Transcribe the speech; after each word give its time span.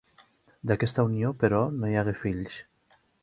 D'aquesta 0.71 1.05
unió 1.09 1.29
però 1.45 1.61
no 1.81 1.91
hi 1.91 1.99
hagué 2.03 2.17
fills. 2.25 2.57